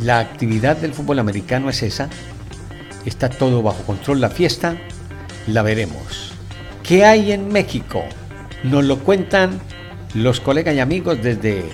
[0.03, 2.09] la actividad del fútbol americano es esa.
[3.07, 4.21] Está todo bajo control.
[4.21, 4.77] La fiesta
[5.47, 6.33] la veremos.
[6.83, 8.05] ¿Qué hay en México?
[8.65, 9.61] Nos lo cuentan
[10.13, 11.65] los colegas y amigos desde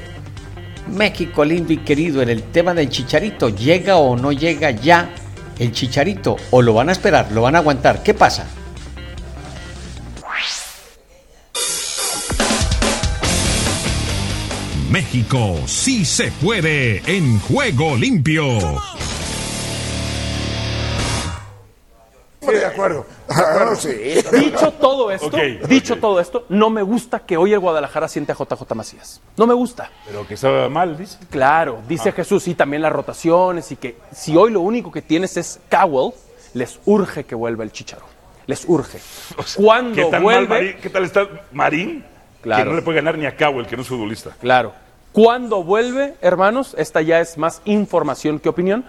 [0.89, 3.49] México lindo y querido en el tema del chicharito.
[3.49, 5.11] ¿Llega o no llega ya
[5.59, 6.37] el chicharito?
[6.51, 7.33] ¿O lo van a esperar?
[7.33, 8.03] ¿Lo van a aguantar?
[8.03, 8.47] ¿Qué pasa?
[14.93, 18.59] México sí se puede en juego limpio.
[22.73, 23.07] Acuerdo.
[24.33, 25.31] Dicho todo esto,
[25.69, 29.21] dicho todo esto, no me gusta que hoy el Guadalajara siente a JJ Macías.
[29.37, 29.91] No me gusta.
[30.07, 31.19] Pero que estaba mal, dice.
[31.31, 32.13] Claro, dice Ah.
[32.13, 36.13] Jesús, y también las rotaciones, y que si hoy lo único que tienes es Cowell,
[36.55, 38.05] les urge que vuelva el Chicharo.
[38.47, 38.99] Les urge.
[39.57, 40.77] Cuando ¿Qué tal, vuelve, Marín?
[40.83, 42.05] ¿Qué tal está Marín?
[42.43, 42.65] Claro.
[42.65, 44.31] Que no le puede ganar ni a el que no es futbolista.
[44.41, 44.73] Claro.
[45.13, 48.85] Cuando vuelve, hermanos, esta ya es más información que opinión.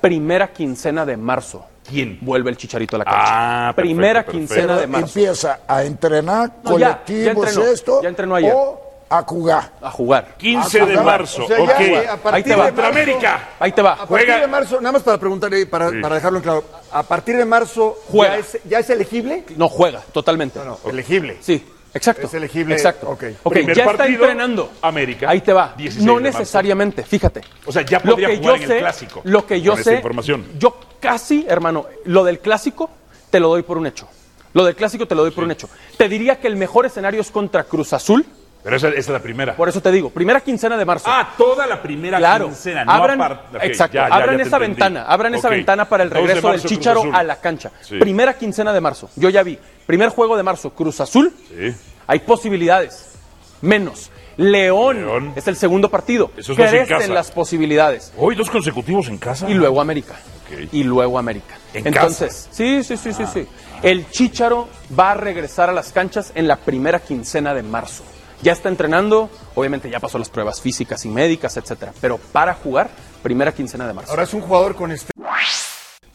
[0.00, 1.66] Primera quincena de marzo.
[1.88, 2.18] ¿Quién?
[2.20, 3.20] Vuelve el Chicharito a la cancha.
[3.22, 4.38] Ah, perfecto, Primera perfecto.
[4.38, 5.06] quincena de marzo.
[5.06, 8.52] Empieza a entrenar No, ya, ya colectivos entrenó, esto ya entrenó ayer.
[8.54, 9.70] o a jugar.
[9.80, 10.34] A jugar.
[10.36, 11.70] 15 Ah, de marzo, O sea, ok.
[11.70, 12.64] a Ahí partir te va.
[12.66, 13.48] de marzo- América.
[13.60, 13.92] Ahí te va.
[13.92, 14.40] A partir Juega.
[14.40, 15.96] de marzo, nada más para preguntarle, para, Sí.
[16.02, 18.34] para dejarlo en claro, ¿a partir de marzo Juega.
[18.34, 19.44] ya es, ya es elegible?
[19.56, 20.58] No juega, totalmente.
[20.58, 21.36] No, no, elegible.
[21.40, 22.26] Sí, exacto.
[22.26, 23.08] Es elegible, Exacto.
[23.08, 23.24] ok.
[23.44, 24.72] Ok, Primer ya está partido, entrenando.
[24.82, 25.30] América.
[25.30, 25.74] Ahí te va.
[25.76, 27.42] 16 No necesariamente, fíjate.
[27.64, 29.20] O sea, ya Lo podría que jugar yo en sé, el clásico.
[29.22, 30.46] Lo que yo con esa sé, información.
[30.58, 32.90] yo casi, hermano, lo del clásico
[33.30, 34.08] te lo doy por un hecho.
[34.52, 35.68] Lo del clásico te lo doy por un hecho.
[35.98, 38.24] Te diría que el mejor escenario es contra Cruz Azul.
[38.64, 39.54] Pero esa, esa es la primera.
[39.54, 41.04] Por eso te digo, primera quincena de marzo.
[41.08, 42.84] Ah, toda la primera Claro, quincena.
[42.84, 43.20] No abran,
[43.62, 44.66] exacto, ya, ya, abran ya esa entendí.
[44.80, 47.70] ventana, abran esa ventana para el 2 de regreso del Chicharo a la cancha.
[47.82, 47.98] Sí.
[47.98, 49.56] Primera quincena de marzo, yo ya vi.
[49.86, 51.32] Primer juego de marzo, Cruz Azul.
[51.48, 51.76] Sí.
[52.08, 53.12] Hay posibilidades.
[53.60, 54.10] Menos.
[54.36, 55.32] León, León.
[55.36, 56.30] es el segundo partido.
[56.36, 57.12] Esos dos en Crecen casa.
[57.12, 58.12] las posibilidades.
[58.16, 59.48] Hoy dos consecutivos en casa.
[59.48, 60.14] Y luego América.
[60.44, 60.68] Ok.
[60.72, 61.58] Y luego América.
[61.72, 63.46] ¿En Entonces, sí, sí, sí, sí, sí.
[63.82, 64.68] El Chicharo
[64.98, 68.04] va a regresar a las canchas en la primera quincena de marzo.
[68.42, 71.92] Ya está entrenando, obviamente ya pasó las pruebas físicas y médicas, etcétera.
[72.00, 72.90] Pero para jugar,
[73.22, 74.10] primera quincena de marzo.
[74.10, 75.12] Ahora es un jugador con este.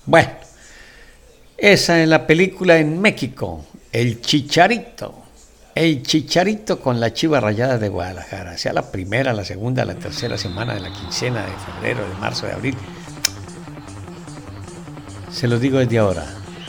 [0.06, 0.32] Bueno,
[1.58, 5.21] esa es la película en México, El Chicharito.
[5.74, 10.38] El Chicharito con la Chiva Rayada de Guadalajara, sea la primera, la segunda, la tercera
[10.38, 12.76] semana de la quincena de febrero, de marzo, de abril.
[15.32, 16.26] Se lo digo desde ahora,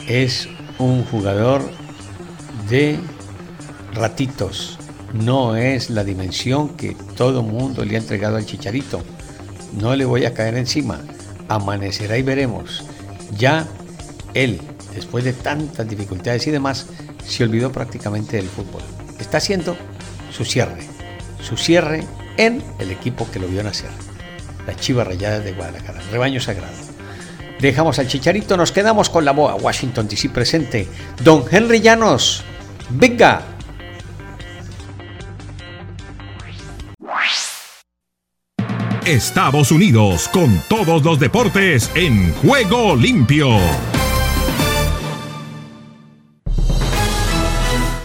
[0.07, 0.47] es
[0.79, 1.61] un jugador
[2.69, 2.97] de
[3.93, 4.79] ratitos,
[5.11, 9.03] no es la dimensión que todo mundo le ha entregado al Chicharito.
[9.73, 11.01] No le voy a caer encima,
[11.49, 12.85] amanecerá y veremos.
[13.37, 13.67] Ya
[14.33, 14.61] él,
[14.95, 16.85] después de tantas dificultades y demás,
[17.25, 18.81] se olvidó prácticamente del fútbol.
[19.19, 19.77] Está haciendo
[20.31, 20.87] su cierre,
[21.41, 22.05] su cierre
[22.37, 23.89] en el equipo que lo vio nacer,
[24.65, 26.73] la Chiva Rayada de Guadalajara, rebaño sagrado.
[27.59, 30.87] Dejamos al Chicharito, nos quedamos con la boa Washington DC presente.
[31.23, 32.43] Don Henry Llanos,
[32.89, 33.53] venga.
[39.05, 43.59] Estados Unidos con todos los deportes en juego limpio.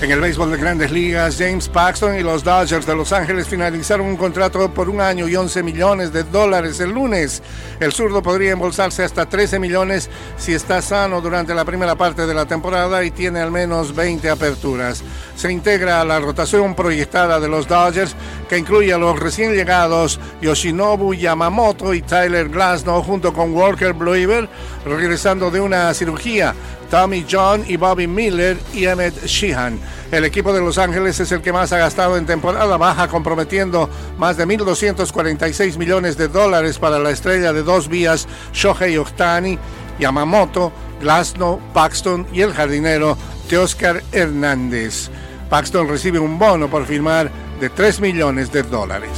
[0.00, 4.06] En el béisbol de grandes ligas, James Paxton y los Dodgers de Los Ángeles finalizaron
[4.06, 7.42] un contrato por un año y 11 millones de dólares el lunes.
[7.80, 10.08] El zurdo podría embolsarse hasta 13 millones
[10.38, 14.30] si está sano durante la primera parte de la temporada y tiene al menos 20
[14.30, 15.02] aperturas.
[15.36, 18.16] Se integra a la rotación proyectada de los Dodgers,
[18.48, 24.48] que incluye a los recién llegados Yoshinobu Yamamoto y Tyler Glasnow junto con Walker Blueber,
[24.86, 26.54] regresando de una cirugía.
[26.90, 29.78] Tommy John y Bobby Miller y Emmett Sheehan.
[30.10, 33.88] El equipo de Los Ángeles es el que más ha gastado en temporada baja, comprometiendo
[34.18, 39.58] más de 1.246 millones de dólares para la estrella de dos vías Shohei Ohtani,
[39.98, 43.16] Yamamoto, Glasnow, Paxton y el jardinero
[43.48, 45.10] Teoscar Hernández.
[45.48, 49.10] Paxton recibe un bono por firmar de 3 millones de dólares.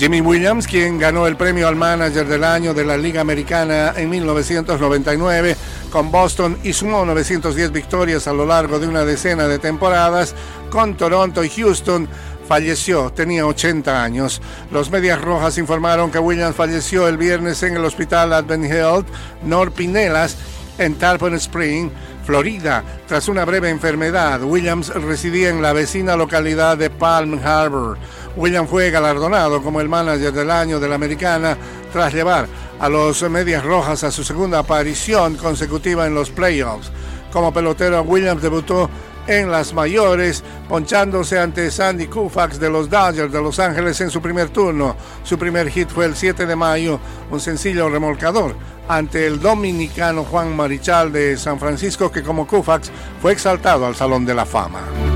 [0.00, 4.08] Jimmy Williams, quien ganó el premio al manager del año de la Liga Americana en
[4.08, 5.54] 1999
[5.92, 10.34] con Boston y sumó 910 victorias a lo largo de una decena de temporadas
[10.70, 12.08] con Toronto y Houston,
[12.48, 14.40] falleció, tenía 80 años.
[14.70, 19.06] Los Medias Rojas informaron que Williams falleció el viernes en el hospital Advent Health,
[19.42, 20.34] North Pinellas,
[20.78, 21.90] en Tarpon Spring,
[22.24, 24.42] Florida, tras una breve enfermedad.
[24.42, 27.98] Williams residía en la vecina localidad de Palm Harbor.
[28.36, 31.56] William fue galardonado como el manager del año de la americana
[31.92, 32.46] tras llevar
[32.78, 36.90] a los Medias Rojas a su segunda aparición consecutiva en los playoffs.
[37.32, 38.88] Como pelotero, Williams debutó
[39.26, 44.20] en las mayores, ponchándose ante Sandy Koufax de los Dodgers de Los Ángeles en su
[44.20, 44.96] primer turno.
[45.22, 46.98] Su primer hit fue el 7 de mayo,
[47.30, 48.54] un sencillo remolcador
[48.88, 52.90] ante el dominicano Juan Marichal de San Francisco, que como Koufax
[53.22, 55.09] fue exaltado al Salón de la Fama.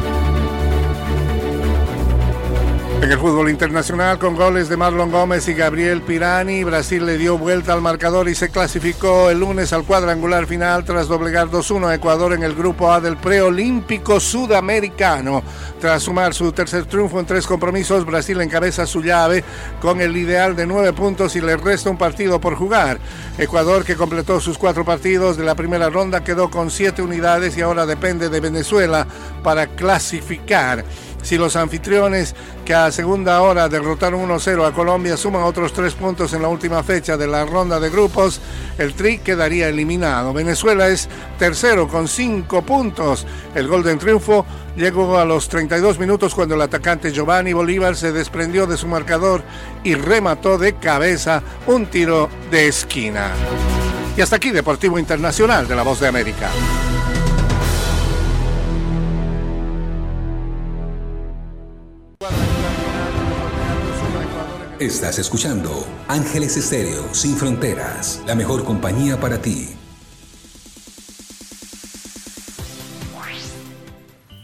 [3.05, 7.37] En el fútbol internacional, con goles de Marlon Gómez y Gabriel Pirani, Brasil le dio
[7.37, 11.95] vuelta al marcador y se clasificó el lunes al cuadrangular final tras doblegar 2-1 a
[11.97, 15.43] Ecuador en el grupo A del preolímpico sudamericano.
[15.79, 19.45] Tras sumar su tercer triunfo en tres compromisos, Brasil encabeza su llave
[19.83, 22.99] con el ideal de nueve puntos y le resta un partido por jugar.
[23.37, 27.61] Ecuador, que completó sus cuatro partidos de la primera ronda, quedó con siete unidades y
[27.61, 29.07] ahora depende de Venezuela
[29.43, 30.87] para clasificar.
[31.25, 32.35] Si los anfitriones
[32.67, 36.83] que a segunda hora derrotaron 1-0 a Colombia suman otros tres puntos en la última
[36.83, 38.43] fecha de la ronda de grupos,
[38.77, 40.35] el Tri quedaría eliminado.
[40.35, 41.09] Venezuela es
[41.39, 43.27] tercero con cinco puntos.
[43.55, 44.45] El gol de triunfo
[44.77, 49.43] llegó a los 32 minutos cuando el atacante Giovanni Bolívar se desprendió de su marcador
[49.83, 53.31] y remató de cabeza un tiro de esquina.
[54.15, 56.51] Y hasta aquí Deportivo Internacional de la Voz de América.
[64.85, 69.71] Estás escuchando Ángeles Estéreo Sin Fronteras, la mejor compañía para ti.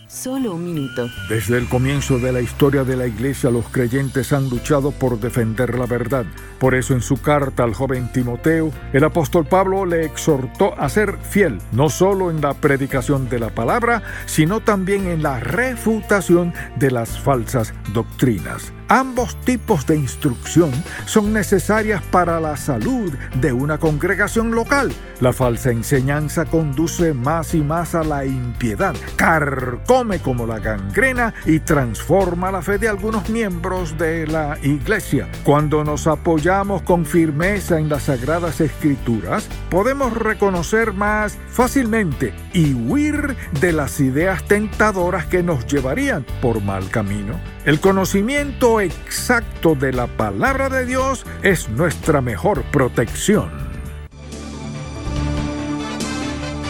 [0.08, 1.10] Solo un minuto.
[1.28, 5.78] Desde el comienzo de la historia de la iglesia, los creyentes han luchado por defender
[5.78, 6.24] la verdad.
[6.58, 11.18] Por eso en su carta al joven Timoteo, el apóstol Pablo le exhortó a ser
[11.18, 16.90] fiel, no solo en la predicación de la palabra, sino también en la refutación de
[16.92, 18.72] las falsas doctrinas.
[18.90, 20.72] Ambos tipos de instrucción
[21.06, 24.90] son necesarias para la salud de una congregación local.
[25.20, 31.60] La falsa enseñanza conduce más y más a la impiedad, carcome como la gangrena y
[31.60, 35.28] transforma la fe de algunos miembros de la iglesia.
[35.44, 43.36] Cuando nos apoyamos con firmeza en las sagradas escrituras, podemos reconocer más fácilmente y huir
[43.60, 47.38] de las ideas tentadoras que nos llevarían por mal camino.
[47.66, 53.50] El conocimiento exacto de la palabra de Dios es nuestra mejor protección.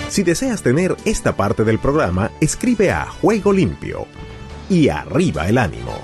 [0.08, 4.08] Si deseas tener esta parte del programa, escribe a Juego Limpio
[4.68, 5.96] y arriba el ánimo.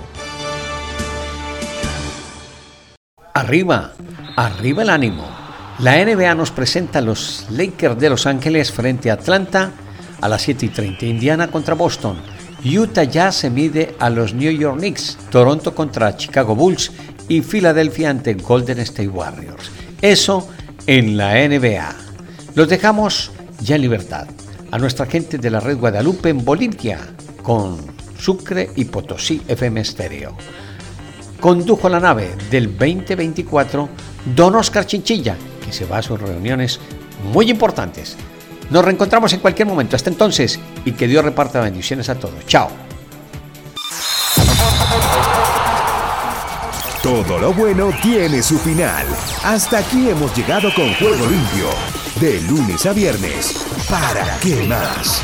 [3.33, 3.91] Arriba,
[4.37, 5.27] arriba el ánimo.
[5.79, 9.71] La NBA nos presenta a los Lakers de Los Ángeles frente a Atlanta
[10.21, 11.05] a las 7 y 30.
[11.05, 12.36] Indiana contra Boston.
[12.75, 16.91] Utah ya se mide a los New York Knicks, Toronto contra Chicago Bulls
[17.29, 19.71] y Filadelfia ante Golden State Warriors.
[20.01, 20.49] Eso
[20.85, 21.95] en la NBA.
[22.55, 24.27] Los dejamos ya en libertad
[24.71, 26.99] a nuestra gente de la red Guadalupe en Bolivia
[27.41, 27.77] con
[28.17, 30.35] Sucre y Potosí FM Stereo.
[31.39, 33.87] Condujo la nave del 2024
[34.35, 36.79] Don Oscar Chinchilla, que se va a sus reuniones
[37.31, 38.17] muy importantes.
[38.69, 39.95] Nos reencontramos en cualquier momento.
[39.95, 42.45] Hasta entonces y que Dios reparta bendiciones a todos.
[42.45, 42.69] Chao.
[47.01, 49.05] Todo lo bueno tiene su final.
[49.43, 51.69] Hasta aquí hemos llegado con Juego Limpio.
[52.19, 53.65] De lunes a viernes.
[53.89, 55.21] ¿Para qué más?